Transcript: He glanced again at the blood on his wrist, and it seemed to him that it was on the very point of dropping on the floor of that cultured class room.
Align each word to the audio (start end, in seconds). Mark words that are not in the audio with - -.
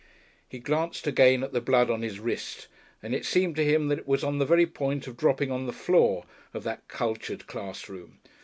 He 0.49 0.57
glanced 0.57 1.05
again 1.05 1.43
at 1.43 1.53
the 1.53 1.61
blood 1.61 1.91
on 1.91 2.01
his 2.01 2.19
wrist, 2.19 2.65
and 3.03 3.13
it 3.13 3.23
seemed 3.23 3.55
to 3.57 3.63
him 3.63 3.87
that 3.89 3.99
it 3.99 4.07
was 4.07 4.23
on 4.23 4.39
the 4.39 4.47
very 4.47 4.65
point 4.65 5.05
of 5.05 5.15
dropping 5.15 5.51
on 5.51 5.67
the 5.67 5.71
floor 5.71 6.25
of 6.55 6.63
that 6.63 6.87
cultured 6.87 7.45
class 7.45 7.87
room. 7.87 8.17